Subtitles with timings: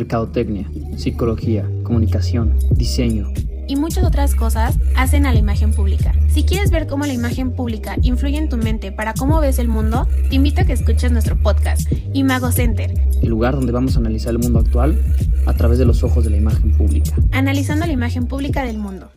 [0.00, 3.30] mercadotecnia, psicología, comunicación, diseño
[3.68, 6.12] y muchas otras cosas hacen a la imagen pública.
[6.28, 9.68] Si quieres ver cómo la imagen pública influye en tu mente para cómo ves el
[9.68, 11.82] mundo, te invito a que escuches nuestro podcast,
[12.12, 12.92] Imago Center.
[13.22, 15.00] El lugar donde vamos a analizar el mundo actual
[15.46, 17.14] a través de los ojos de la imagen pública.
[17.30, 19.12] Analizando la imagen pública del mundo.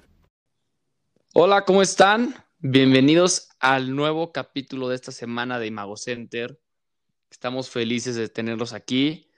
[1.33, 2.35] Hola, ¿cómo están?
[2.59, 6.61] Bienvenidos al nuevo capítulo de esta semana de Imago Center.
[7.31, 9.29] Estamos felices de tenerlos aquí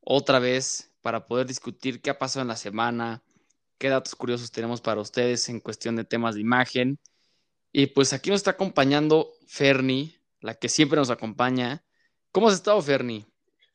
[0.00, 3.22] otra vez para poder discutir qué ha pasado en la semana,
[3.76, 6.98] qué datos curiosos tenemos para ustedes en cuestión de temas de imagen.
[7.72, 11.84] Y pues aquí nos está acompañando Ferni, la que siempre nos acompaña.
[12.32, 13.26] ¿Cómo has estado, Ferni?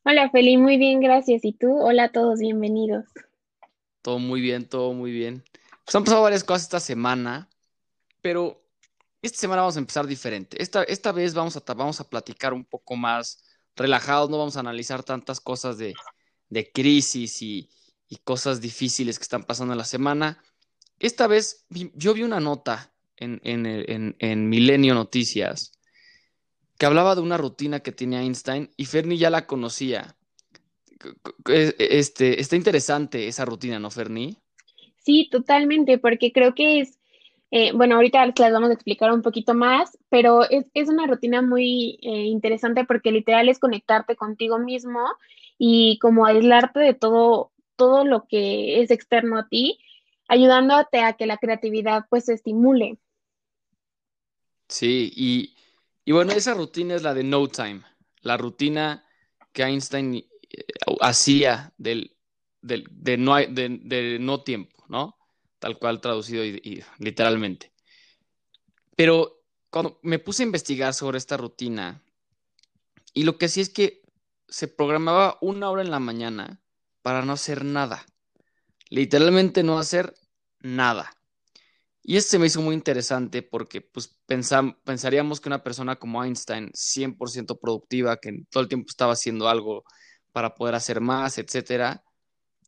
[0.04, 1.46] Hola, Feli, muy bien, gracias.
[1.46, 1.72] ¿Y tú?
[1.80, 3.06] Hola a todos, bienvenidos.
[4.02, 5.44] Todo muy bien, todo muy bien.
[5.86, 7.48] Pues han pasado varias cosas esta semana,
[8.24, 8.60] pero
[9.22, 10.60] esta semana vamos a empezar diferente.
[10.60, 13.44] Esta, esta vez vamos a, vamos a platicar un poco más
[13.76, 15.94] relajados, no vamos a analizar tantas cosas de,
[16.50, 17.70] de crisis y,
[18.24, 20.42] cosas difíciles que están pasando en la semana.
[21.00, 25.80] Esta vez yo vi una nota en, en, Milenio Noticias
[26.80, 30.16] que hablaba de una rutina que tenía Einstein y Fernie ya la conocía.
[31.46, 34.38] Este, está interesante esa rutina, ¿no, Fernie?
[34.98, 37.00] Sí, totalmente, porque creo que es,
[37.52, 42.00] eh, bueno, ahorita les vamos a explicar un poquito más, pero es, una rutina muy
[42.02, 45.06] eh, interesante porque literal es conectarte contigo mismo
[45.60, 49.78] y como aislarte de todo, todo lo que es externo a ti,
[50.30, 52.98] ayudándote a que la creatividad pues se estimule.
[54.70, 55.12] Sí,
[56.06, 57.82] y, bueno, esa rutina es la de no time,
[58.22, 59.04] la rutina
[59.52, 60.28] que Einstein eh,
[61.02, 62.16] hacía del,
[62.62, 65.18] de, no, de, no tiempo, ¿no?
[65.60, 67.74] Tal cual traducido y, literalmente.
[68.96, 72.02] Pero cuando me puse a investigar sobre esta rutina,
[73.14, 74.04] y lo que sí es que
[74.50, 76.62] se programaba una hora en la mañana
[77.02, 78.06] para no hacer nada.
[78.90, 80.14] Literalmente no hacer
[80.60, 81.12] nada.
[82.02, 86.72] Y esto se me hizo muy interesante porque pues, pensaríamos que una persona como Einstein,
[86.74, 89.84] 100% productiva, que todo el tiempo estaba haciendo algo
[90.32, 92.04] para poder hacer más, etcétera,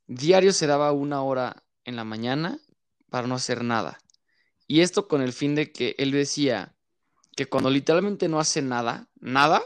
[0.07, 2.59] diario se daba una hora en la mañana
[3.09, 3.99] para no hacer nada.
[4.67, 6.75] Y esto con el fin de que él decía
[7.35, 9.61] que cuando literalmente no hace nada, nada,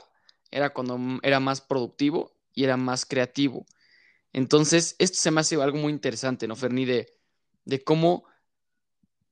[0.56, 3.66] era cuando era más productivo y era más creativo.
[4.32, 6.86] Entonces, esto se me hace algo muy interesante, ¿no, Ferni?
[6.86, 7.14] De,
[7.66, 8.24] de cómo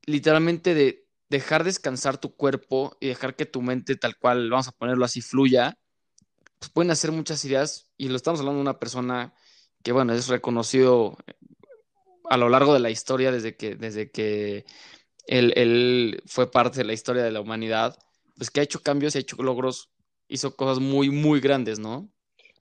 [0.06, 4.74] literalmente de dejar descansar tu cuerpo y dejar que tu mente tal cual, vamos a
[4.74, 5.78] ponerlo así, fluya,
[6.60, 9.34] pues pueden hacer muchas ideas y lo estamos hablando de una persona
[9.82, 11.18] que, bueno, es reconocido
[12.30, 14.66] a lo largo de la historia desde que, desde que
[15.28, 17.98] él, él fue parte de la historia de la humanidad,
[18.36, 19.93] pues que ha hecho cambios ha hecho logros
[20.34, 22.10] hizo cosas muy, muy grandes, ¿no?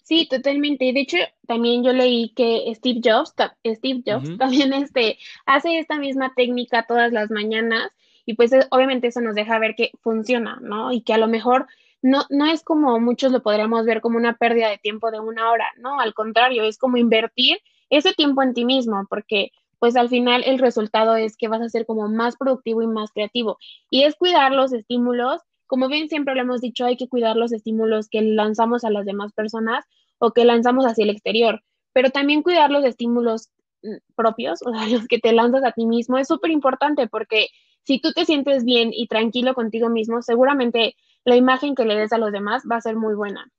[0.03, 0.93] Sí, totalmente.
[0.93, 1.17] De hecho,
[1.47, 3.35] también yo leí que Steve Jobs,
[3.65, 7.91] Steve Jobs también este, hace esta misma técnica todas las mañanas
[8.27, 10.93] y pues obviamente eso nos deja ver que funciona, ¿no?
[10.93, 11.67] Y que a lo mejor
[12.03, 15.51] no, no es como muchos lo podríamos ver como una pérdida de tiempo de una
[15.51, 15.99] hora, ¿no?
[15.99, 20.59] Al contrario, es como invertir ese tiempo en ti mismo, porque pues al final el
[20.59, 23.59] resultado es que vas a ser como más productivo y más creativo.
[23.91, 25.41] Y es cuidar los estímulos
[25.73, 29.07] como bien siempre lo hemos dicho, hay que cuidar los estímulos que lanzamos a las
[29.07, 29.87] demás personas
[30.19, 33.49] o que lanzamos hacia el exterior, pero también cuidar los estímulos
[33.83, 37.47] mm, propios, o sea, los que te lanzas a ti mismo, es súper importante porque
[37.85, 40.95] si tú te sientes bien y tranquilo contigo mismo, seguramente
[41.25, 43.51] la imagen que le des a los demás va a ser muy buena.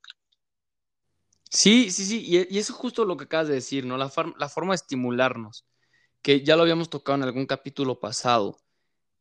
[1.50, 3.96] Sí, sí, sí, y, eso es justo lo que acabas de decir, ¿no?
[3.96, 4.08] La,
[4.38, 5.66] la forma de estimularnos,
[6.22, 8.58] que ya lo habíamos tocado en algún capítulo pasado,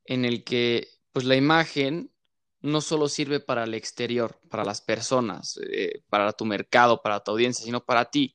[0.06, 2.13] en el que, pues, la imagen
[2.64, 7.32] no solo sirve para el exterior, para las personas, eh, para tu mercado, para tu
[7.32, 8.34] audiencia, sino para ti.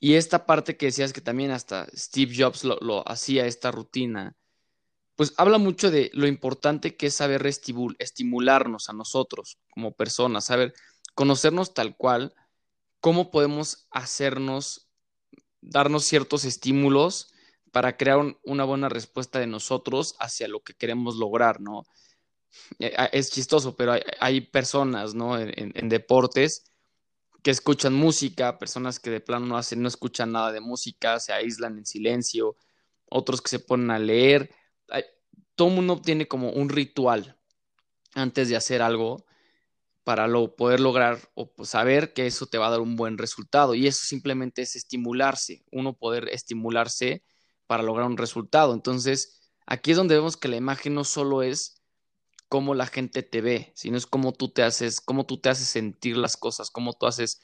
[0.00, 4.36] Y esta parte que decías que también hasta Steve Jobs lo, hacía, esta rutina,
[5.16, 10.72] pues habla mucho de lo importante que es saber estimularnos a nosotros como personas, saber
[11.14, 12.34] conocernos tal cual,
[13.00, 14.88] cómo podemos hacernos,
[15.60, 17.32] darnos ciertos estímulos
[17.72, 21.84] para crear una buena respuesta de nosotros hacia lo que queremos lograr, ¿no?
[22.78, 25.38] Eh, ah, es chistoso, pero hay, personas, ¿no?
[25.38, 26.64] En, deportes
[27.42, 31.32] que escuchan música, personas que de plano no hacen, no escuchan nada de música, se
[31.32, 32.56] aíslan en silencio,
[33.06, 34.50] otros que se ponen a leer.
[35.54, 37.38] todo mundo tiene como un ritual
[38.14, 39.24] antes de hacer algo
[40.04, 43.18] para lo, poder lograr o pues, saber que eso te va a dar un buen
[43.18, 43.74] resultado.
[43.74, 47.24] Y eso simplemente es estimularse, uno poder estimularse
[47.66, 48.74] para lograr un resultado.
[48.74, 51.82] Entonces, aquí es donde vemos que la imagen no solo es
[52.48, 55.68] cómo la gente te ve, sino es cómo tú te haces, cómo tú te haces
[55.68, 57.40] sentir las cosas, cómo tú haces,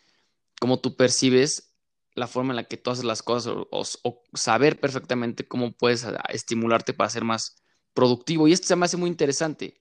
[0.60, 1.70] cómo tú percibes
[2.14, 6.22] la forma en la que tú haces las cosas o, saber perfectamente cómo puedes ah,
[6.28, 7.62] estimularte para ser más
[7.94, 8.48] productivo.
[8.48, 9.80] Y esto se me hace muy interesante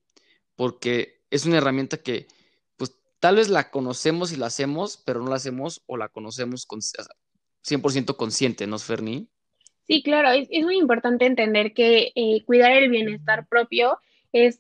[0.56, 2.28] porque es una herramienta que
[2.78, 6.66] pues tal vez la conocemos y la hacemos, pero no la hacemos o la conocemos
[6.66, 9.30] con 100% consciente, ¿no, Ferni?
[9.88, 13.98] Sí, claro, es, muy importante entender que eh, cuidar el bienestar propio
[14.32, 14.60] es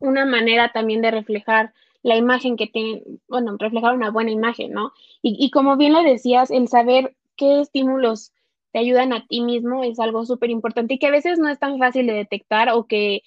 [0.00, 4.92] una manera también de reflejar la imagen que tiene, bueno, reflejar una buena imagen, ¿no?
[5.22, 8.32] Y, y como bien lo decías, el saber qué estímulos
[8.72, 11.58] te ayudan a ti mismo es algo súper importante y que a veces no es
[11.58, 13.22] tan fácil de detectar o que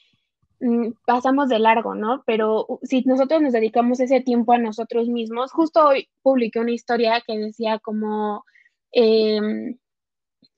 [0.59, 2.23] mm, pasamos de largo, ¿no?
[2.25, 7.21] Pero si nosotros nos dedicamos ese tiempo a nosotros mismos, justo hoy publiqué una historia
[7.25, 8.45] que decía como,
[8.91, 9.77] em,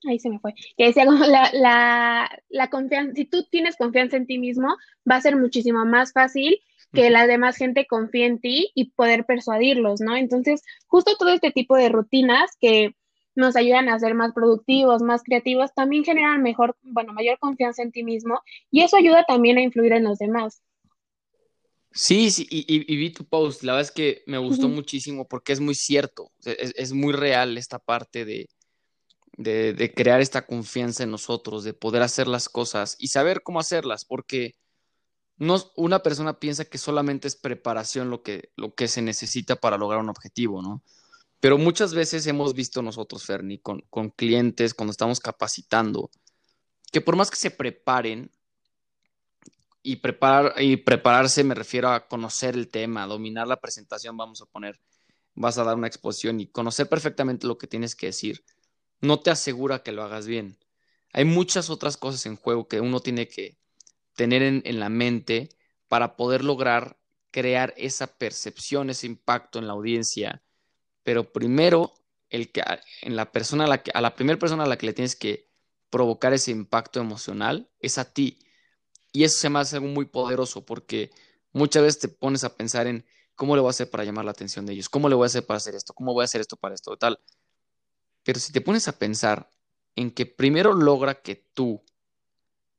[0.04, 4.16] ahí se me fue, que decía como la, la, la confianza, si tú tienes confianza
[4.16, 4.76] en ti mismo,
[5.10, 6.60] va a ser muchísimo más fácil
[6.92, 10.16] que la demás gente confíe en ti y poder persuadirlos, ¿no?
[10.16, 12.94] Entonces, justo todo este tipo de rutinas que
[13.34, 17.92] nos ayudan a ser más productivos, más creativos, también generan mejor, bueno, mayor confianza en
[17.92, 18.40] ti mismo
[18.70, 20.62] y eso ayuda también a influir en los demás.
[21.92, 25.60] Sí, sí, y, vi tu post, la verdad es que me gustó muchísimo porque es
[25.60, 28.48] muy cierto, es, muy real esta parte de,
[29.36, 34.04] de, crear esta confianza en nosotros, de poder hacer las cosas y saber cómo hacerlas,
[34.04, 34.56] porque
[35.36, 39.76] no, una persona piensa que solamente es preparación lo que, lo que se necesita para
[39.76, 40.82] lograr un objetivo, ¿no?
[41.40, 46.10] Pero muchas veces hemos visto nosotros, Ferni, con, con clientes, cuando estamos capacitando,
[46.90, 48.30] que por más que se preparen,
[49.82, 54.46] y, preparar, y prepararse me refiero a conocer el tema, dominar la presentación, vamos a
[54.46, 54.80] poner,
[55.34, 58.42] vas a dar una exposición y conocer perfectamente lo que tienes que decir,
[59.00, 60.58] no te asegura que lo hagas bien.
[61.12, 63.58] Hay muchas otras cosas en juego que uno tiene que
[64.14, 65.50] tener en, la mente
[65.88, 66.98] para poder lograr
[67.30, 70.42] crear esa percepción, ese impacto en la audiencia
[71.06, 71.94] pero primero
[72.30, 72.64] el que
[73.02, 75.14] en la persona a la que a la primera persona a la que le tienes
[75.14, 75.48] que
[75.88, 78.40] provocar ese impacto emocional es a ti.
[79.12, 81.12] Y eso se me hace algo muy poderoso porque
[81.52, 83.06] muchas veces te pones a pensar en
[83.36, 85.28] cómo le voy a hacer para llamar la atención de ellos, cómo le voy a
[85.28, 87.20] hacer para hacer esto, cómo voy a hacer esto para esto, tal.
[88.26, 89.48] Pero si te pones a pensar
[89.94, 91.84] en que primero logra que tú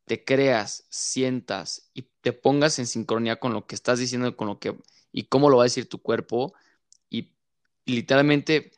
[0.04, 4.60] te creas, sientas y te pongas en sincronía con lo que estás diciendo con lo
[4.60, 4.78] que
[5.14, 6.54] y cómo lo va a decir tu cuerpo,
[7.86, 8.74] literalmente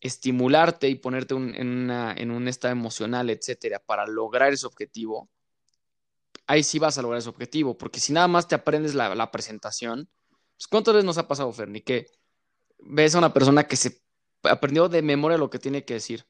[0.00, 5.30] estimularte y ponerte en, un estado emocional, etcétera, para lograr ese objetivo,
[6.48, 10.10] ahí sí vas a lograr ese objetivo, porque si nada más te aprendes la, presentación,
[10.56, 12.06] pues ¿cuántas veces nos ha pasado, Ferni, que
[12.80, 14.03] ves a una persona que se
[14.44, 16.24] aprendió de memoria lo que tiene que decir,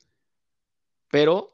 [1.10, 1.52] pero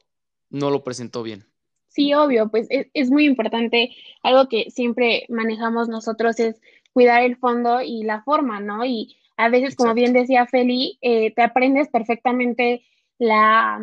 [0.48, 1.46] no lo presentó bien?
[1.88, 3.90] Sí, obvio, pues es, es muy importante,
[4.22, 6.60] algo que siempre manejamos nosotros es
[6.92, 8.84] cuidar el fondo y la forma, ¿no?
[8.84, 12.84] Y a veces, como bien decía Feli, eh, te aprendes perfectamente
[13.18, 13.80] la,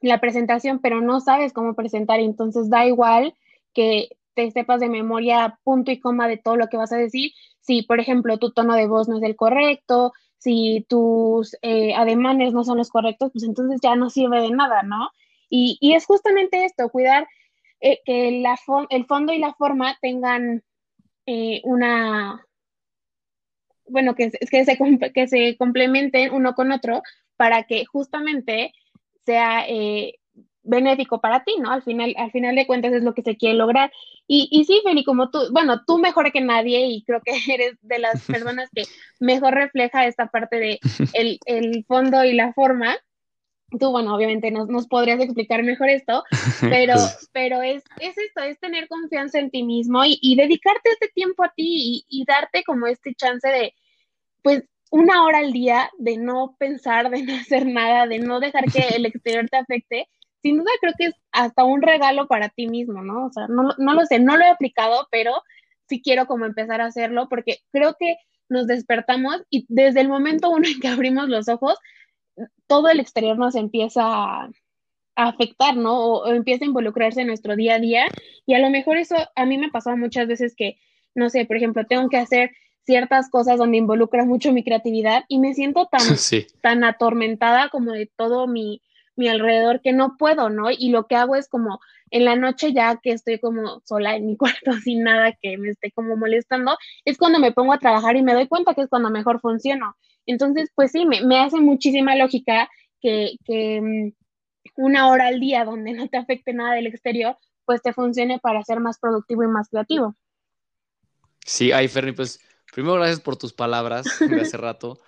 [0.00, 3.34] la presentación, pero no sabes cómo presentar, entonces da igual
[3.72, 7.32] que te sepas de memoria punto y coma de todo lo que vas a decir.
[7.60, 12.52] Si, por ejemplo, tu tono de voz no es el correcto, si tus eh, ademanes
[12.52, 15.10] no son los correctos, pues entonces ya no sirve de nada, ¿no?
[15.50, 17.26] Y, y es justamente esto, cuidar
[17.80, 18.56] eh, que la
[18.90, 20.62] el fondo y la forma tengan
[21.64, 22.42] una,
[23.86, 24.78] bueno, que, que, se,
[25.12, 27.02] que se complementen uno con otro
[27.36, 28.72] para que justamente
[29.24, 30.14] sea eh,
[30.68, 31.70] benéfico para ti, ¿no?
[31.70, 33.90] Al final, al final de cuentas es lo que se quiere lograr.
[34.26, 37.76] Y, y sí, Feli, como tú, bueno, tú mejor que nadie y creo que eres
[37.80, 38.84] de las personas que
[39.18, 40.80] mejor refleja esta parte de
[41.14, 42.96] el, el fondo y la forma.
[43.78, 46.24] Tú, bueno, obviamente nos, nos podrías explicar mejor esto,
[46.60, 46.94] pero,
[47.32, 51.44] pero es, es esto, es tener confianza en ti mismo y, y dedicarte este tiempo
[51.44, 53.74] a ti y, y, darte como este chance de,
[54.42, 58.64] pues, una hora al día de no pensar, de no hacer nada, de no dejar
[58.72, 60.08] que el exterior te afecte.
[60.42, 63.26] Sin duda creo que es hasta un regalo para ti mismo, ¿no?
[63.26, 65.32] O sea, no, no lo sé, no lo he aplicado, pero
[65.88, 68.16] sí quiero como empezar a hacerlo porque creo que
[68.48, 71.78] nos despertamos y desde el momento uno en que abrimos los ojos,
[72.66, 74.50] todo el exterior nos empieza a,
[75.16, 75.98] afectar, ¿no?
[75.98, 78.06] O, empieza a involucrarse en nuestro día a día.
[78.46, 80.78] Y a lo mejor eso a mí me ha pasado muchas veces que,
[81.12, 82.52] no sé, por ejemplo, tengo que hacer
[82.84, 86.00] ciertas cosas donde involucra mucho mi creatividad y me siento tan,
[86.62, 88.80] tan atormentada como de todo mi,
[89.18, 90.70] mi alrededor que no puedo, ¿no?
[90.70, 94.26] Y lo que hago es como en la noche ya que estoy como sola en
[94.26, 98.16] mi cuarto sin nada que me esté como molestando, es cuando me pongo a trabajar
[98.16, 99.96] y me doy cuenta que es cuando mejor funciono.
[100.26, 102.68] Entonces, pues sí, me, me hace muchísima lógica
[103.00, 104.12] que, que mm,
[104.76, 108.62] una hora al día donde no te afecte nada del exterior, pues te funcione para
[108.62, 110.14] ser más productivo y más creativo.
[111.44, 112.40] Sí, ahí Ferni, pues
[112.72, 115.00] primero gracias por tus palabras de hace rato.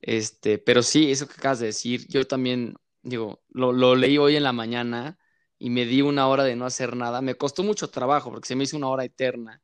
[0.00, 4.36] Este, pero sí, eso que acabas de decir, yo también digo, lo, lo leí hoy
[4.36, 5.18] en la mañana
[5.58, 7.22] y me di una hora de no hacer nada.
[7.22, 9.62] Me costó mucho trabajo porque se me hizo una hora eterna,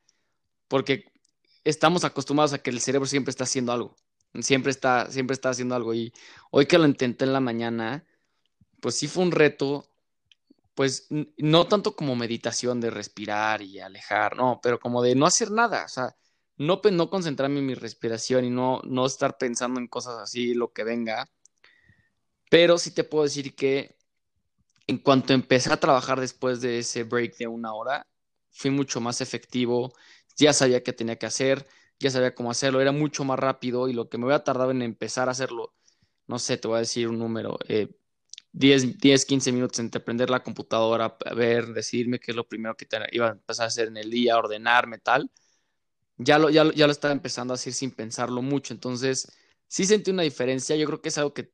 [0.69, 1.13] porque
[1.65, 3.97] estamos acostumbrados a que el cerebro siempre está haciendo algo,
[4.41, 5.95] siempre está, siempre está haciendo algo.
[5.95, 6.13] Y
[6.51, 8.07] hoy que lo intenté en la mañana,
[8.81, 9.89] pues sí fue un reto,
[10.75, 11.09] pues
[11.39, 15.85] no tanto como meditación de respirar y alejar, no, pero como de no hacer nada,
[15.85, 16.17] o sea,
[16.57, 20.73] no, no concentrarme en mi respiración y no, no estar pensando en cosas así, lo
[20.73, 21.29] que venga.
[22.53, 23.97] Pero sí te puedo decir que
[24.87, 28.07] en cuanto empecé a trabajar después de ese break de una hora,
[28.51, 29.95] fui mucho más efectivo,
[30.37, 31.67] ya sabía qué tenía que hacer,
[31.99, 34.83] ya sabía cómo hacerlo, era mucho más rápido y lo que me había tardado en
[34.83, 35.73] empezar a hacerlo,
[36.27, 37.59] no sé, te voy a decir un número,
[38.53, 42.87] 10, 10, 15 minutos entre prender la computadora, ver, decirme qué es lo primero que
[43.13, 45.31] iba a empezar a hacer en el día, ordenarme, tal,
[46.19, 49.33] ya lo, ya, ya lo estaba empezando a hacer sin pensarlo mucho, entonces
[49.69, 51.51] sí sentí una diferencia, yo creo que es algo que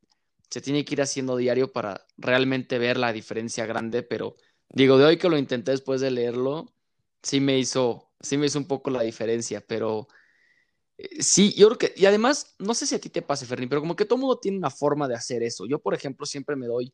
[0.50, 4.36] se tiene que ir haciendo diario para realmente ver la diferencia grande, pero
[4.70, 6.72] digo, de hoy que lo intenté después de leerlo,
[7.22, 10.08] sí me hizo, sí me hizo un poco la diferencia, pero
[10.98, 13.66] eh, sí, yo creo que, y además, no sé si a ti te pase, Ferni,
[13.66, 15.66] pero como que todo mundo tiene una forma de hacer eso.
[15.66, 16.92] Yo, por ejemplo, siempre me doy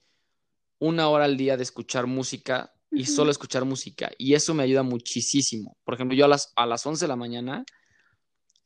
[0.78, 4.82] una hora al día de escuchar música y solo escuchar música, y eso me ayuda
[4.82, 5.76] muchísimo.
[5.84, 7.64] Por ejemplo, yo a las, a las 11 de la mañana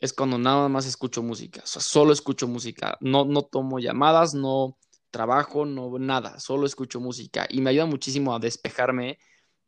[0.00, 4.35] es cuando nada más escucho música, o sea, solo escucho música, no, no tomo llamadas,
[4.35, 4.78] no
[5.11, 9.19] trabajo, no nada, solo escucho música y me ayuda muchísimo a despejarme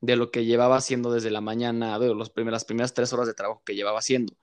[0.00, 3.62] de lo que llevaba haciendo desde la mañana, de las primeras, tres horas de trabajo
[3.64, 4.34] que llevaba haciendo.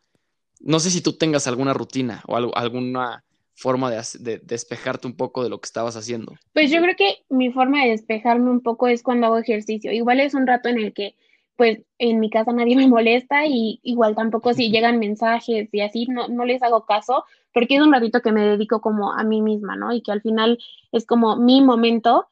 [0.59, 3.23] No sé si tú tengas alguna rutina o alguna
[3.55, 6.33] forma de, despejarte un poco de lo que estabas haciendo.
[6.53, 9.91] Pues yo creo que mi forma de despejarme un poco es cuando hago ejercicio.
[9.91, 11.15] Igual es un rato en el que
[11.57, 16.05] pues en mi casa nadie me molesta y igual tampoco si llegan mensajes y así
[16.07, 19.41] no, no les hago caso porque es un ratito que me dedico como a mí
[19.41, 19.91] misma, ¿no?
[19.91, 20.59] Y que al final
[20.91, 22.27] es como mi momento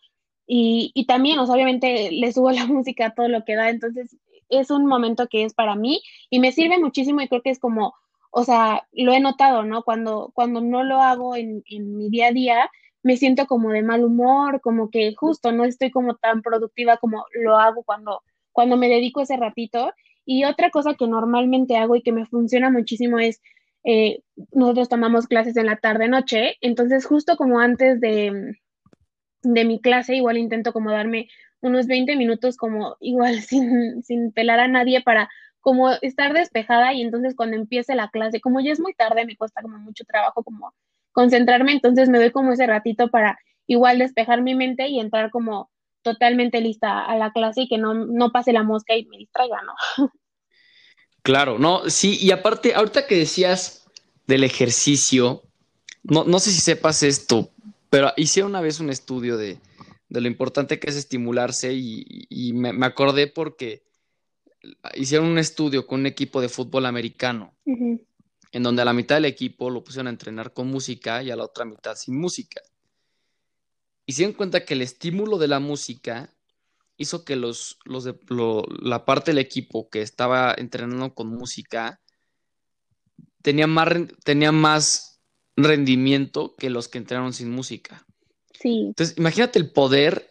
[0.48, 3.70] y, y también, o sea, obviamente le subo la música a todo lo que da,
[3.70, 4.16] entonces
[4.50, 7.60] es un momento que es para mí y me sirve muchísimo y creo que es
[7.60, 7.96] como,
[8.32, 9.84] o sea, lo he notado, ¿no?
[9.84, 12.70] Cuando, cuando no lo hago en, en mi día a día,
[13.02, 17.26] me siento como de mal humor, como que justo no estoy como tan productiva como
[17.34, 18.22] lo hago cuando
[18.56, 19.94] cuando me dedico ese ratito.
[20.26, 23.42] Y otra cosa que normalmente hago y que me funciona muchísimo es,
[23.84, 24.22] eh,
[24.54, 28.56] nosotros tomamos clases en la tarde-noche, entonces justo como antes de,
[29.44, 31.28] de mi clase, igual intento como darme
[31.62, 36.94] unos 20 minutos como igual sin, sin pelar a nadie para como estar despejada.
[36.94, 40.06] Y entonces cuando empiece la clase, como ya es muy tarde, me cuesta como mucho
[40.06, 40.74] trabajo como
[41.12, 45.70] concentrarme, entonces me doy como ese ratito para igual despejar mi mente y entrar como
[46.06, 49.62] totalmente lista a la clase y que no, no pase la mosca y me distraiga,
[49.64, 50.14] ¿no?
[51.24, 53.88] Claro, no, sí, y aparte, ahorita que decías
[54.28, 55.42] del ejercicio,
[56.04, 57.50] no, no sé si sepas esto,
[57.90, 59.58] pero hice una vez un estudio de,
[60.08, 63.82] de lo importante que es estimularse y, y me, me, acordé porque
[64.94, 68.06] hicieron un estudio con un equipo de fútbol americano, uh -huh.
[68.52, 71.36] en donde a la mitad del equipo lo pusieron a entrenar con música y a
[71.36, 72.62] la otra mitad sin música
[74.06, 76.34] y se dieron cuenta que el estímulo de la música
[76.98, 82.00] hizo que los, los de, lo, la parte del equipo que estaba entrenando con música
[83.42, 83.90] tenía más,
[84.24, 85.22] tenía más
[85.56, 88.06] rendimiento que los que entrenaron sin música.
[88.54, 88.86] Sí.
[88.88, 90.30] Entonces, imagínate el poder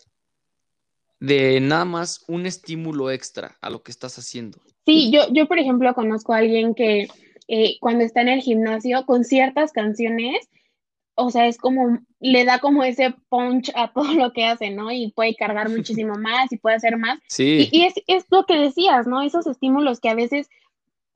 [1.21, 4.59] de nada más un estímulo extra a lo que estás haciendo.
[4.87, 7.09] Sí, yo, yo por ejemplo, conozco a alguien que
[7.49, 10.49] eh, cuando está en el gimnasio con ciertas canciones
[11.17, 14.91] o sea, es como, le da como ese punch a todo lo que hace, ¿no?
[14.91, 17.19] Y puede cargar muchísimo más y puede hacer más.
[17.29, 17.69] Sí.
[17.71, 19.23] Y, y es, es, lo que decías, ¿no?
[19.23, 20.49] Esos estímulos que a veces,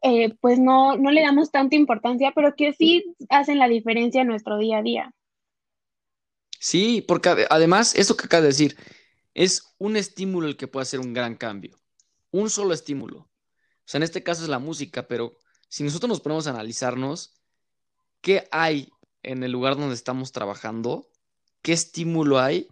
[0.03, 4.29] eh, pues no, no le damos tanta importancia, pero que sí hacen la diferencia en
[4.29, 5.15] nuestro día a día.
[6.61, 8.77] Sí, porque además, eso que acabas de decir,
[9.35, 11.81] es un estímulo el que puede hacer un gran cambio.
[12.31, 13.19] Un solo estímulo.
[13.21, 13.31] O
[13.85, 15.39] sea, en este caso es la música, pero
[15.69, 17.35] si nosotros nos ponemos a analizarnos,
[18.21, 18.91] ¿qué hay
[19.29, 21.11] en el lugar donde estamos trabajando,
[21.61, 22.67] qué estímulo hay,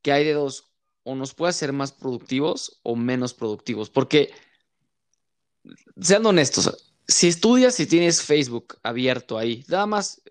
[0.00, 3.90] que hay de dos, o nos puede hacer más productivos o menos productivos.
[3.90, 4.32] Porque,
[6.00, 10.22] sean honestos, si estudias y tienes Facebook abierto ahí, nada más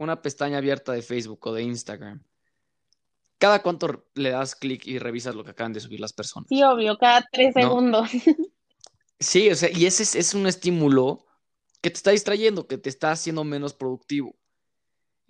[0.00, 2.20] una pestaña abierta de Facebook o de Instagram,
[3.38, 6.48] ¿cada cuánto le das clic y revisas lo que acaban de subir las personas?
[6.48, 7.62] Sí, obvio, cada tres ¿No?
[7.62, 8.10] segundos.
[9.22, 11.26] Sí, o sea, y ese es, es un estímulo
[11.82, 14.34] que te está distrayendo, que te está haciendo menos productivo.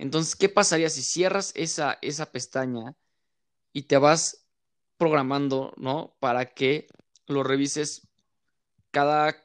[0.01, 2.95] Entonces, ¿qué pasaría si cierras esa, esa pestaña
[3.73, 4.47] y te vas
[4.97, 6.17] programando, ¿no?
[6.21, 6.89] Para que
[7.27, 8.09] lo revises
[8.91, 9.37] cada,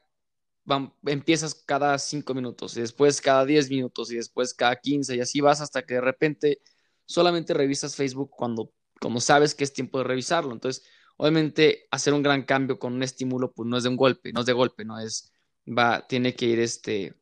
[1.06, 5.42] empiezas cada cinco minutos y después cada diez minutos y después cada quince y así
[5.42, 6.62] vas hasta que de repente
[7.06, 8.72] solamente revisas Facebook cuando,
[9.02, 10.54] cuando sabes que es tiempo de revisarlo.
[10.54, 10.86] Entonces,
[11.18, 14.40] obviamente, hacer un gran cambio con un estímulo, pues no es de un golpe, no
[14.40, 15.34] es de golpe, no es,
[15.68, 17.14] va, tiene que ir este,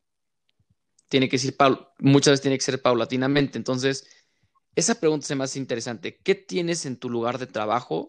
[1.14, 1.56] tiene que ir,
[2.00, 3.56] muchas veces tiene que ser paulatinamente.
[3.56, 4.04] Entonces,
[4.74, 6.18] esa pregunta se me hace interesante.
[6.24, 8.08] ¿Qué tienes en tu lugar de trabajo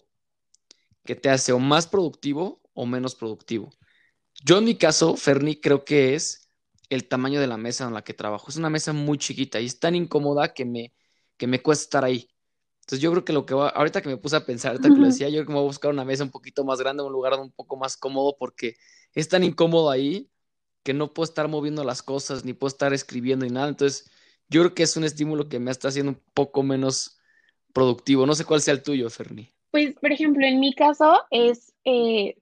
[1.04, 3.70] que te hace o más productivo o menos productivo?
[4.44, 6.50] Yo en mi caso, Ferni, creo que es
[6.90, 8.48] el tamaño de la mesa en la que trabajo.
[8.50, 10.92] Es una mesa muy chiquita y es tan incómoda que me,
[11.38, 12.28] que me cuesta estar ahí.
[12.80, 15.00] Entonces yo creo que lo que va, ahorita que me puse a pensar, ahorita que
[15.00, 17.04] lo decía, yo creo que me voy a buscar una mesa un poquito más grande,
[17.04, 18.78] un lugar un poco más cómodo, porque
[19.14, 20.28] es tan incómodo ahí
[20.86, 23.68] que no puedo estar moviendo las cosas, ni puedo estar escribiendo ni nada.
[23.68, 24.08] Entonces
[24.50, 27.18] yo creo que es un estímulo que me está haciendo un poco menos
[27.74, 28.28] productivo.
[28.28, 29.52] No sé cuál sea el tuyo, Ferni.
[29.72, 32.38] Pues, por ejemplo, en mi caso es, eh,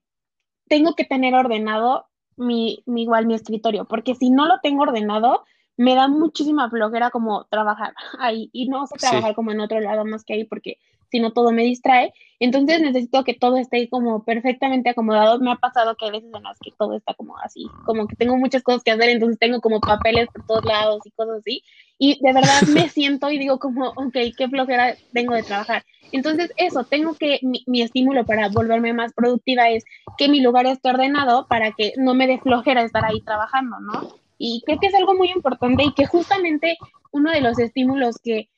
[0.67, 5.45] tengo que tener ordenado mi, mi, igual mi escritorio, porque si no lo tengo ordenado,
[5.77, 10.03] me da muchísima flojera como trabajar ahí y no sé trabajar como en otro lado
[10.03, 10.79] más que ahí porque
[11.13, 12.12] si no todo me distrae.
[12.39, 15.39] Entonces necesito que todo esté como perfectamente acomodado.
[15.39, 18.15] Me ha pasado que hay veces en las que todo está como así, como que
[18.15, 21.62] tengo muchas cosas que hacer, entonces tengo como papeles por todos lados y cosas así.
[22.00, 25.86] Y de verdad me siento y digo como, ok, qué flojera tengo de trabajar.
[26.12, 29.86] Entonces eso, tengo que, mi, mi estímulo para volverme más productiva es
[30.17, 34.15] que mi lugar esté ordenado para que no me dé flojera estar ahí trabajando, ¿no?
[34.39, 36.77] Y creo que es algo muy importante y que justamente
[37.12, 38.50] uno de los estímulos que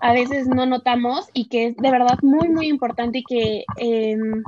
[0.00, 4.42] a veces no notamos y que es de verdad muy, muy importante y que em,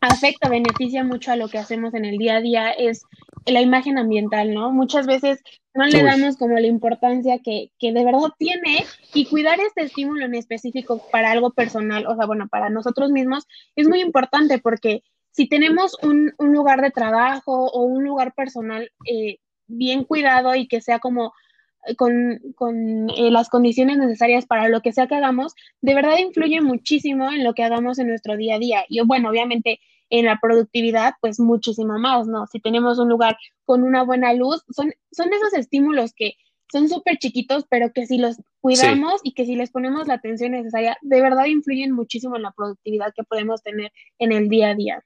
[0.00, 3.04] afecta, beneficia mucho a lo que hacemos en el día a día es
[3.46, 4.70] la imagen ambiental, ¿no?
[4.70, 5.42] Muchas veces
[5.74, 10.24] no le damos como la importancia que, que, de verdad tiene y cuidar este estímulo
[10.26, 15.02] en específico para algo personal, o sea, bueno, para nosotros mismos es muy importante porque
[15.30, 20.66] si tenemos un, un lugar de trabajo o un lugar personal eh, bien cuidado y
[20.66, 21.32] que sea como
[21.96, 26.60] con, con eh, las condiciones necesarias para lo que sea que hagamos, de verdad influye
[26.60, 28.84] muchísimo en lo que hagamos en nuestro día a día.
[28.88, 29.80] Y bueno, obviamente
[30.10, 32.46] en la productividad, pues muchísimo más, ¿no?
[32.46, 36.34] Si tenemos un lugar con una buena luz, son, son esos estímulos que
[36.70, 40.52] son súper chiquitos, pero que si los cuidamos y que si les ponemos la atención
[40.52, 44.74] necesaria, de verdad influyen muchísimo en la productividad que podemos tener en el día a
[44.74, 45.04] día.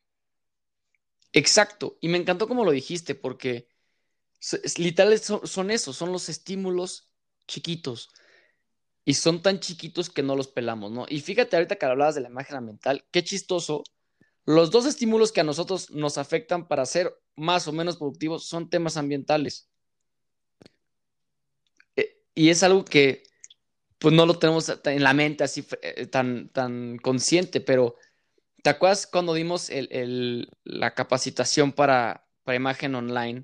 [1.33, 3.67] Exacto, y me encantó como lo dijiste, porque
[4.79, 7.11] literal son, son esos, son los estímulos
[7.47, 8.11] chiquitos.
[9.05, 11.07] Y son tan chiquitos que no los pelamos, ¿no?
[11.09, 13.83] Y fíjate ahorita que hablabas de la imagen ambiental, qué chistoso.
[14.45, 18.71] Los dos estímulos que a nosotros nos afectan para ser más o menos productivos son
[18.71, 19.69] temas ambientales.
[21.97, 23.25] Eh, y es algo que
[23.99, 27.95] pues no lo tenemos en la mente así eh, tan, tan consciente, pero
[28.63, 33.43] ¿te acuerdas cuando dimos el, la capacitación para, para imagen online?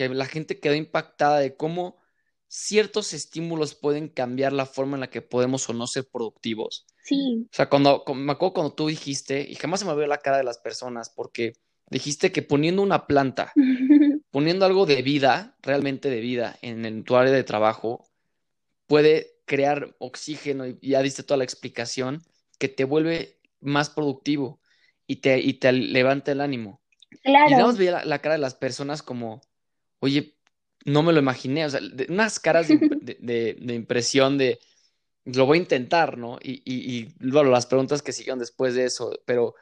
[0.00, 1.98] Que la gente quedó impactada de cómo
[2.48, 6.86] ciertos estímulos pueden cambiar la forma en la que podemos o no ser productivos.
[7.04, 7.46] Sí.
[7.52, 10.38] O sea, cuando, me acuerdo cuando tú dijiste, y jamás se me vio la cara
[10.38, 11.52] de las personas, porque
[11.90, 13.52] dijiste que poniendo una planta,
[14.30, 18.08] poniendo algo de vida, realmente de vida, en, tu área de trabajo,
[18.86, 22.22] puede crear oxígeno, y ya diste toda la explicación,
[22.58, 24.62] que te vuelve más productivo
[25.06, 26.80] y te, y te levanta el ánimo.
[27.22, 27.50] Claro.
[27.50, 29.42] Y más la cara de las personas como,
[30.00, 30.36] oye,
[30.84, 34.58] no me lo imaginé, o sea, unas caras de, impresión de,
[35.24, 36.38] lo voy a intentar, ¿no?
[36.42, 39.54] Y, y, bueno, las preguntas que siguieron después de eso, pero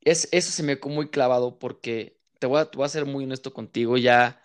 [0.00, 3.96] es, eso se me quedó muy clavado porque te voy a, ser muy honesto contigo,
[3.96, 4.44] ya,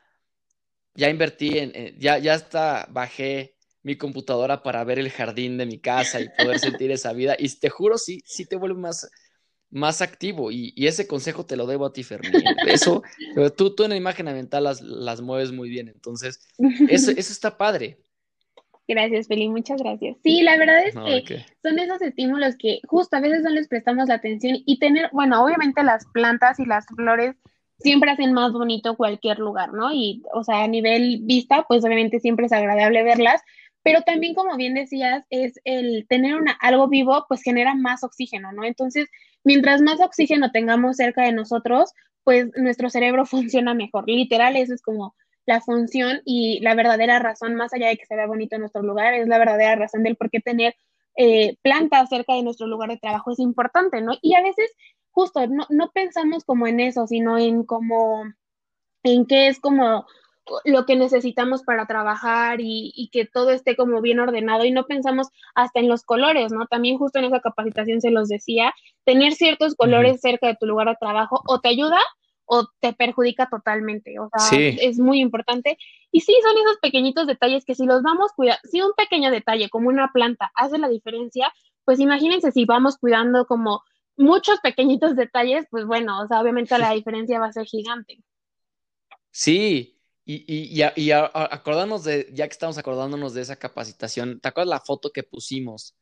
[0.95, 5.79] ya invertí en, ya, ya hasta bajé mi computadora para ver el jardín de mi
[5.79, 9.09] casa y poder sentir esa vida, y te juro, sí, sí te vuelve más,
[9.69, 12.43] más activo y, ese consejo te lo debo a ti, Fermín.
[12.67, 13.03] Eso,
[13.57, 16.47] tú, tú en la imagen ambiental las, las mueves muy bien, entonces
[16.89, 17.97] eso, eso está padre.
[18.87, 20.15] Gracias, Feli, muchas gracias.
[20.23, 24.07] Sí, la verdad es que son esos estímulos que justo a veces no les prestamos
[24.07, 27.35] la atención y tener, bueno, obviamente las plantas y las flores
[27.79, 29.93] siempre hacen más bonito cualquier lugar, ¿no?
[29.93, 33.41] Y, o sea, a nivel vista, pues obviamente siempre es agradable verlas,
[33.87, 38.51] pero también, como bien decías, es el tener una, algo vivo, pues genera más oxígeno,
[38.51, 38.65] ¿no?
[38.65, 39.07] Entonces,
[39.45, 41.93] mientras más oxígeno tengamos cerca de nosotros,
[42.25, 44.03] pues nuestro cerebro funciona mejor.
[44.05, 48.17] Literal, eso es como la función y la verdadera razón, más allá de que se
[48.17, 50.75] vea bonito nuestro lugar, es la verdadera razón del por qué tener
[51.15, 54.15] eh, plantas cerca de nuestro lugar de trabajo es importante, ¿no?
[54.21, 54.69] Y a veces,
[55.11, 58.25] justo, no, no pensamos como en eso, sino en como,
[59.03, 60.05] en qué es como
[60.65, 65.27] lo que necesitamos para trabajar y, que todo esté como bien ordenado y no pensamos
[65.55, 66.65] hasta en los colores, ¿no?
[66.67, 68.73] También justo en esa capacitación se los decía,
[69.05, 71.99] tener ciertos colores cerca de tu lugar de trabajo o te ayuda
[72.45, 74.19] o te perjudica totalmente.
[74.19, 75.77] O sea, es muy importante.
[76.11, 79.69] Y sí, son esos pequeñitos detalles que si los vamos cuidando, si un pequeño detalle
[79.69, 83.81] como una planta hace la diferencia, pues imagínense si vamos cuidando como
[84.15, 88.17] muchos pequeñitos detalles, pues bueno, o sea, obviamente la diferencia va a ser gigante.
[89.31, 89.96] Sí,
[90.29, 94.81] y, y, y, acordarnos de, ya que estamos acordándonos de esa capacitación, ¿te acuerdas la
[94.81, 95.95] foto que pusimos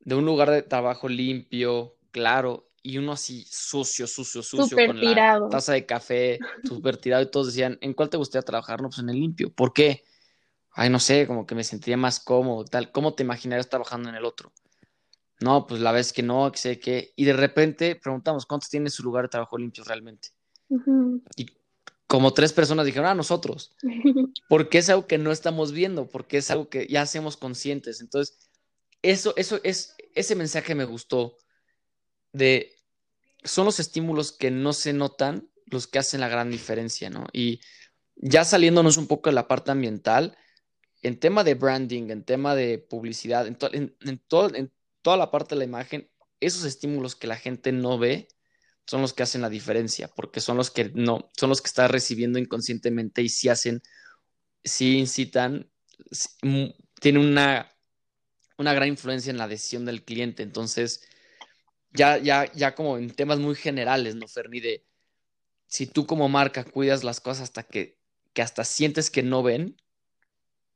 [0.00, 5.40] de un lugar de trabajo limpio, claro, y uno así sucio, sucio, sucio, con la
[5.48, 8.82] taza de café, súper tirado, y todos decían, ¿en cuál te gustaría trabajar?
[8.82, 9.52] No, pues en el limpio.
[9.54, 10.02] ¿Por qué?
[10.72, 12.90] Ay, no sé, como que me sentiría más cómodo, tal.
[12.90, 14.52] ¿Cómo te imaginarías trabajando en el otro?
[15.40, 17.12] No, pues la vez que no, que sé qué.
[17.14, 20.30] Y de repente preguntamos, ¿cuántos tiene su lugar de trabajo limpio realmente?
[21.36, 21.46] Y
[22.14, 23.72] como tres personas dijeron, ah, nosotros.
[24.48, 28.00] Porque es algo que no estamos viendo, porque es algo que ya hacemos conscientes.
[28.00, 28.38] Entonces,
[29.02, 31.36] eso, eso es, ese mensaje me gustó
[32.32, 32.76] de,
[33.42, 37.26] son los estímulos que no se notan los que hacen la gran diferencia, ¿no?
[37.32, 37.60] Y
[38.14, 40.38] ya saliéndonos un poco de la parte ambiental,
[41.02, 44.22] en tema de branding, en tema de publicidad, en, en, en,
[44.54, 44.72] en
[45.02, 48.28] toda la parte de la imagen, esos estímulos que la gente no ve
[48.86, 51.88] son los que hacen la diferencia, porque son los que no, son los que está
[51.88, 53.82] recibiendo inconscientemente y si hacen,
[54.62, 55.70] si incitan,
[56.42, 56.66] mm,
[57.00, 57.70] tienen una,
[58.58, 60.42] una gran influencia en la decisión del cliente.
[60.42, 61.02] Entonces,
[61.92, 64.60] ya, ya, ya como en temas muy generales, ¿no, Ferni?
[64.60, 64.84] De
[65.66, 67.98] si tú como marca cuidas las cosas hasta que,
[68.32, 69.76] que hasta sientes que no ven,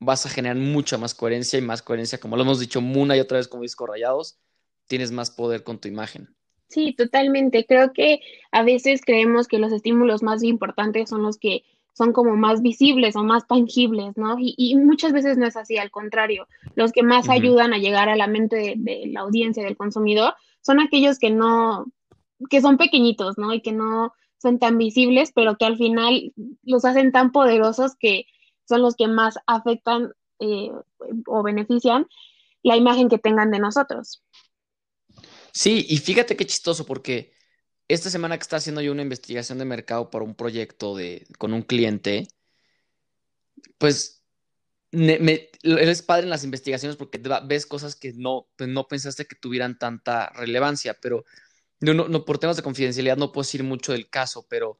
[0.00, 3.20] vas a generar mucha más coherencia y más coherencia, como lo hemos dicho una y
[3.20, 4.38] otra vez como discos rayados,
[4.86, 6.37] tienes más poder con tu imagen.
[6.68, 7.64] Sí, totalmente.
[7.66, 8.20] Creo que
[8.52, 13.16] a veces creemos que los estímulos más importantes son los que son como más visibles
[13.16, 14.36] o más tangibles, ¿no?
[14.38, 18.14] Y, muchas veces no es así, al contrario, los que más ayudan a llegar a
[18.14, 21.86] la mente de, de, la audiencia, del consumidor, son aquellos que no,
[22.50, 23.52] que son pequeñitos, ¿no?
[23.52, 28.26] Y que no son tan visibles, pero que al final los hacen tan poderosos que
[28.68, 30.70] son los que más afectan eh,
[31.26, 32.06] o benefician
[32.62, 34.22] la imagen que tengan de nosotros.
[35.52, 37.32] Sí, y fíjate qué chistoso, porque
[37.88, 41.54] esta semana que está haciendo yo una investigación de mercado para un proyecto de, con
[41.54, 42.28] un cliente,
[43.78, 44.22] pues
[44.90, 49.36] me, eres padre en las investigaciones porque ves cosas que no, pues, no pensaste que
[49.36, 51.24] tuvieran tanta relevancia, pero
[51.80, 54.78] no, no, por temas de confidencialidad no puedo decir mucho del caso, pero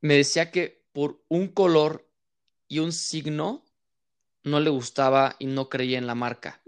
[0.00, 2.08] me decía que por un color
[2.68, 3.64] y un signo
[4.42, 6.62] no le gustaba y no creía en la marca.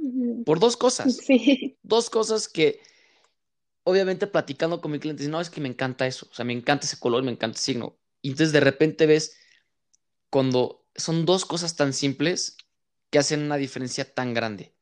[0.44, 1.16] Por dos cosas.
[1.16, 1.78] Sí.
[1.82, 2.80] Dos cosas que
[3.88, 6.84] obviamente platicando con mi cliente, no, es que me encanta eso, o sea, me encanta
[6.84, 7.98] ese color, me encanta ese signo.
[8.20, 9.38] Y entonces de repente ves
[10.28, 12.58] cuando son dos cosas tan simples
[13.08, 14.74] que hacen una diferencia tan grande.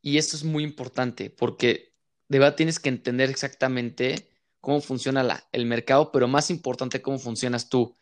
[0.00, 1.92] Y esto es muy importante porque
[2.28, 7.68] de verdad tienes que entender exactamente cómo funciona el mercado, pero más importante cómo funcionas
[7.68, 7.96] tú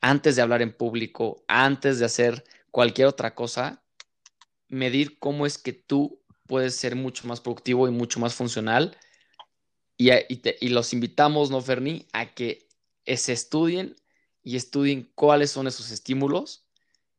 [0.00, 3.84] antes de hablar en público, antes de hacer cualquier otra cosa,
[4.68, 8.96] medir cómo es que tú puedes ser mucho más productivo y mucho más funcional
[9.98, 12.06] y, los invitamos, ¿no, Ferni?
[12.12, 12.66] A que
[13.06, 13.96] se estudien
[14.42, 16.64] y estudien cuáles son esos estímulos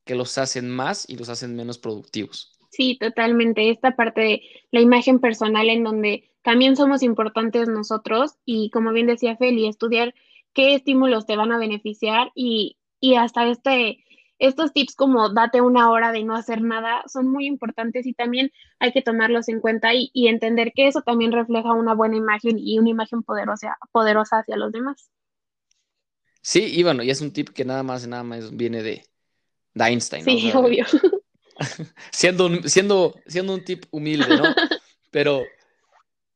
[0.05, 2.53] que los hacen más y los hacen menos productivos.
[2.71, 3.69] Sí, totalmente.
[3.69, 9.07] Esta parte de la imagen personal en donde también somos importantes nosotros y como bien
[9.07, 10.13] decía Feli, estudiar
[10.53, 14.05] qué estímulos te van a beneficiar y, y hasta este
[14.39, 18.51] estos tips como date una hora de no hacer nada son muy importantes y también
[18.79, 22.77] hay que tomarlos en cuenta y, entender que eso también refleja una buena imagen y
[22.79, 25.09] una imagen poderosa, poderosa hacia los demás.
[26.41, 29.03] Sí, y bueno, y es un tip que nada más, nada más viene de,
[29.75, 30.23] Einstein.
[30.23, 30.85] Sí, obvio.
[32.11, 34.43] siendo, siendo, siendo un tip humilde, ¿no?
[35.11, 35.43] Pero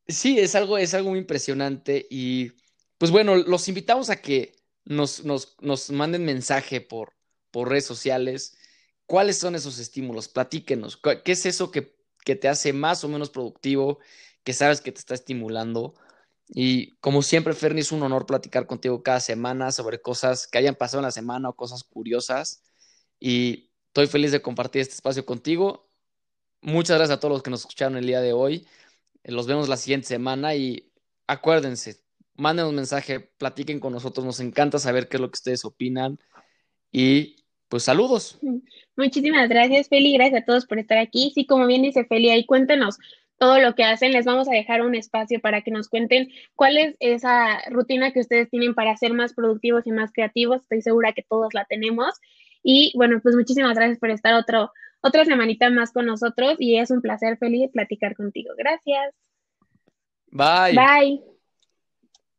[0.08, 2.52] sí, es algo, es algo muy impresionante y
[2.98, 4.54] pues bueno, los invitamos a que
[4.86, 7.14] nos, nos, nos manden mensaje por,
[7.52, 8.58] por redes sociales.
[9.06, 10.28] ¿Cuáles son esos estímulos?
[10.30, 10.98] Platíquenos.
[10.98, 11.94] ¿Qué es eso que,
[12.36, 14.00] te hace más o menos productivo,
[14.44, 15.94] que sabes que te está estimulando?
[16.48, 20.76] Y como siempre, Fernie, es un honor platicar contigo cada semana sobre cosas que hayan
[20.76, 22.64] pasado en la semana o cosas curiosas.
[23.20, 25.90] Y estoy feliz de compartir este espacio contigo.
[26.62, 28.68] Muchas gracias a todos los que nos escucharon el día de hoy.
[29.24, 30.92] Los vemos la siguiente semana y
[31.28, 32.04] acuérdense,
[32.36, 34.26] manden un mensaje, platiquen con nosotros.
[34.26, 36.20] Nos encanta saber qué es lo que ustedes opinan.
[36.92, 37.41] Y
[37.72, 38.38] pues saludos.
[38.98, 40.12] Muchísimas gracias, Feli.
[40.14, 41.32] Gracias a todos por estar aquí.
[41.34, 43.00] Sí, como bien dice Feli, ahí cuéntenos
[43.38, 44.12] todo lo que hacen.
[44.12, 48.20] Les vamos a dejar un espacio para que nos cuenten cuál es esa rutina que
[48.20, 50.64] ustedes tienen para ser más productivos y más creativos.
[50.64, 52.14] Estoy segura que todos la tenemos.
[52.62, 56.92] Y bueno, pues muchísimas gracias por estar otro, otra semanita más con nosotros y es
[56.92, 58.54] un placer, Feli, platicar contigo.
[58.58, 59.16] Gracias.
[60.28, 60.76] Bye.
[60.76, 61.32] Bye.